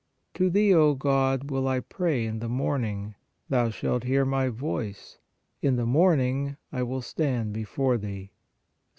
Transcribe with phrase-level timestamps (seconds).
[0.33, 3.13] "To Thee (O God,) will I pray in the morning.
[3.49, 5.19] Thou shalt hear my voice.
[5.61, 8.33] In the morning I will stand before Thee" (Ps.